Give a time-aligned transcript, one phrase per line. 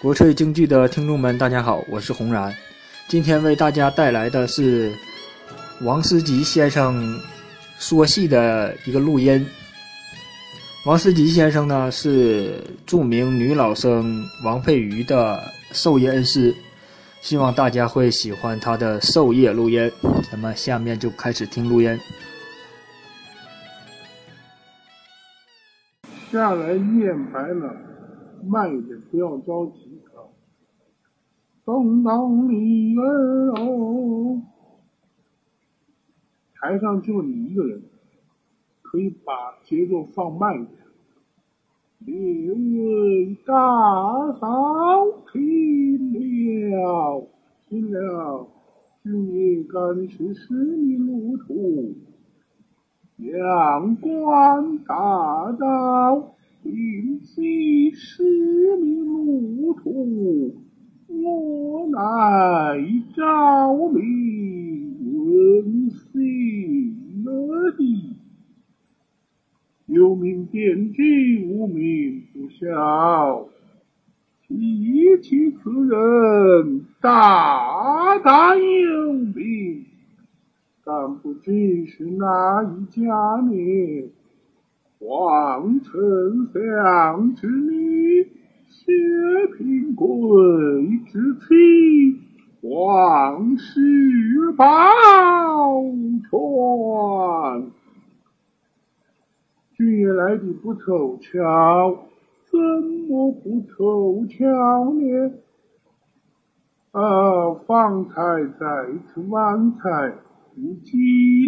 [0.00, 2.50] 国粹京剧的听众们，大家好，我是红然。
[3.06, 4.90] 今天为大家带来的是
[5.82, 7.20] 王思吉先生
[7.78, 9.46] 说戏的一个录音。
[10.86, 15.38] 王思吉先生呢是著名女老生王佩瑜的
[15.72, 16.54] 授业恩师，
[17.20, 19.92] 希望大家会喜欢他的授业录音。
[20.32, 22.00] 咱们下面就开始听录音。
[26.32, 27.76] 下来念白了，
[28.46, 30.26] 慢一点，不要着急啊。
[31.64, 34.42] 东东里儿哦，
[36.54, 37.82] 台上就你一个人，
[38.82, 39.32] 可以把
[39.64, 40.80] 节奏放慢一点。
[42.06, 44.48] 六位大嫂
[45.32, 47.28] 听了，
[47.68, 48.48] 听了，
[49.02, 51.94] 今夜赶是十里路途。
[53.18, 58.22] 阳关大道，临溪十
[58.76, 60.54] 里路途，
[61.08, 62.82] 我来
[63.14, 66.96] 找你问心
[69.86, 73.48] 有名殿军，无名不晓，
[74.46, 79.84] 提起此人，大大有名。
[80.84, 83.02] 但不知是哪一家
[83.48, 84.10] 呢？
[84.98, 85.90] 皇丞
[86.52, 88.28] 相之女，
[88.68, 88.92] 薛
[89.56, 90.06] 平贵
[91.06, 92.20] 之妻，
[92.60, 94.64] 王室宝
[96.30, 97.70] 钏。
[99.76, 102.04] 君爷来的不凑巧，
[102.50, 102.58] 怎
[103.08, 105.32] 么不凑巧呢？
[106.92, 108.12] 啊，方才
[108.58, 110.14] 在吃晚菜。
[110.56, 110.98] 日几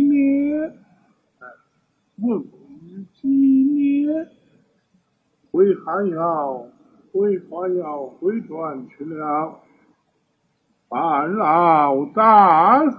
[0.08, 0.62] 年？
[1.40, 1.46] 哎，
[2.22, 2.42] 问
[3.12, 4.28] 几年？
[5.50, 6.66] 回汉窑，
[7.12, 9.58] 回花窑，回转去了。
[10.88, 12.96] 半老大嫂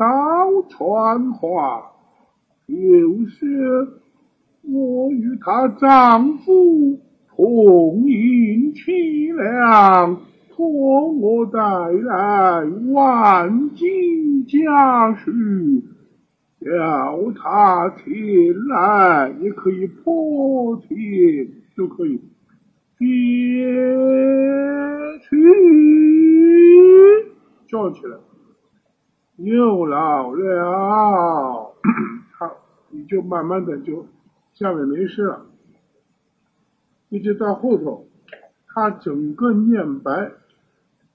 [0.69, 1.93] 传话，
[2.67, 4.02] 就是
[4.63, 6.99] 我与她丈夫
[7.35, 12.63] 同饮凄凉，托我带来
[12.93, 15.31] 万金家书。
[16.63, 18.05] 叫他前
[18.69, 20.95] 来，也可以破天，
[21.75, 22.21] 都可以
[22.97, 23.07] 别
[25.19, 25.35] 去
[27.67, 28.17] 叫起来。
[29.35, 31.73] 又老了，
[32.39, 32.49] 好，
[32.91, 34.05] 你就慢慢的就
[34.53, 35.45] 下面没事了，
[37.09, 38.07] 一直到后头，
[38.67, 40.31] 他整个念白，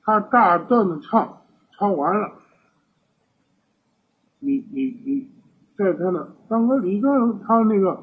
[0.03, 2.33] 他大段的唱，唱完了，
[4.39, 5.29] 你你你。
[5.79, 7.09] 在他的当个里个
[7.47, 8.01] 他那个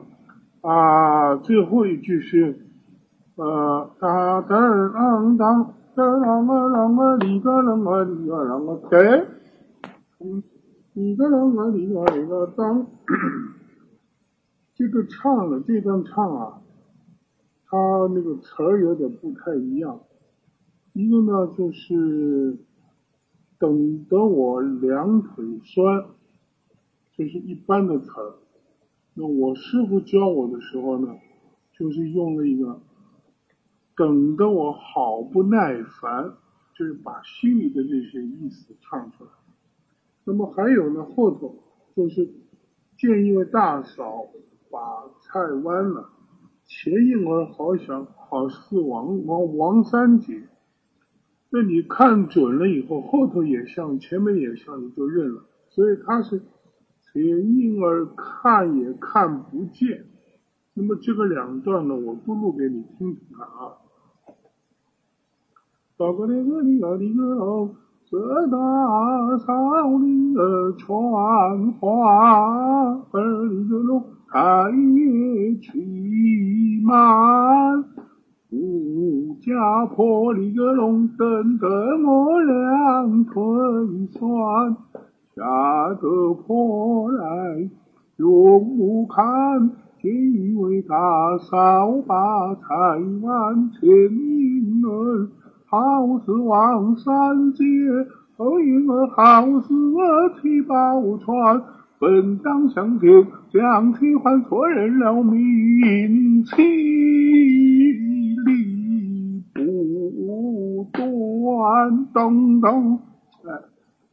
[0.62, 2.57] 啊，最后一句是
[3.35, 9.28] 呃哒哒啷当哒啷个啷个里个啷个里个啷个给，
[10.22, 10.41] 嗯，
[10.94, 12.88] 里个啷个里个里个当，
[14.75, 16.61] 这个唱了这段唱啊，
[17.65, 17.77] 他
[18.13, 20.01] 那个词儿有点不太一样，
[20.91, 22.57] 一个呢就是
[23.57, 26.05] 等得我两腿酸。
[27.15, 28.35] 这是一般的词儿，
[29.13, 31.15] 那我师傅教我的时候呢，
[31.71, 32.81] 就是用了一个
[33.95, 36.33] 等得我好不耐烦，
[36.77, 39.29] 就是把心里的这些意思唱出来。
[40.25, 41.55] 那么还有呢，后头
[41.95, 42.29] 就是
[42.97, 44.27] 见一位大嫂
[44.75, 46.09] 把菜弯了，
[46.65, 50.49] 前应儿好想好似王王王三姐，
[51.49, 55.45] 那你看准了以后，后头也像，前面也像，你就认了。
[55.69, 56.41] 所以他是。
[57.13, 60.05] 连婴儿看也看不见，
[60.73, 63.79] 那么这个两段呢，我都录给你听听看啊。
[65.95, 67.73] 大哥那个你个你个哦，
[68.07, 68.57] 这大
[69.39, 77.84] 嫂你儿传话，儿你个龙太爷去满，
[78.52, 81.67] 吴家婆你个龙等得
[82.05, 83.34] 我两腿
[84.11, 84.78] 酸。
[85.35, 87.69] 下得坡来，
[88.17, 90.96] 用木看，见一位大
[91.40, 92.63] 嫂把菜
[93.23, 95.28] 碗牵婴儿，
[95.75, 97.66] 好似王三姐，
[98.37, 99.73] 后婴儿好似
[100.41, 101.61] 提宝钏，
[101.99, 106.61] 本当相见，将其换错认了名，气
[108.45, 113.01] 力不断，咚咚。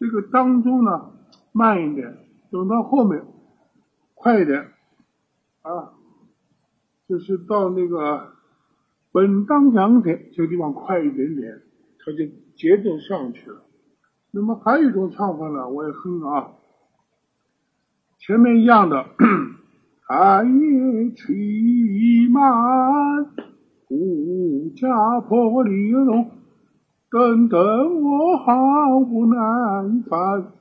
[0.00, 1.11] 这个当中呢，
[1.53, 2.12] 慢一点，
[2.50, 3.23] 等到后面
[4.15, 4.58] 快一点
[5.62, 5.93] 啊，
[7.08, 8.32] 就是到那个
[9.12, 11.61] 本当讲解这个地方快一点点，
[11.99, 12.25] 它就
[12.56, 13.62] 节奏上去了。
[14.31, 16.53] 那么还有一种唱法呢，我也哼啊，
[18.19, 19.05] 前面一样的，
[20.09, 20.67] 寒夜
[21.11, 23.26] 凄满，
[23.87, 26.31] 孤家破里笼，
[27.11, 30.53] 等等我好不难烦，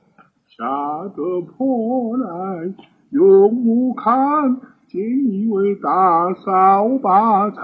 [0.46, 2.74] 吓得破来
[3.10, 4.60] 永不看，
[4.92, 5.00] 见
[5.32, 7.60] 一位大嫂把菜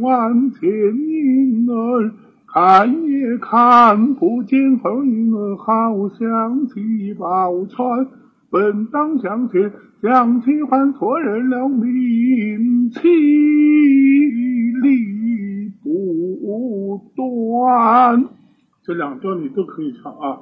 [0.00, 2.10] 碗牵引儿。
[2.46, 8.08] 看也看不见后影儿，好像七宝钏。
[8.50, 9.70] 本当向前，
[10.02, 13.08] 想起还错认了名，气
[14.82, 18.24] 力不断。
[18.82, 20.40] 这两段你都可以唱啊。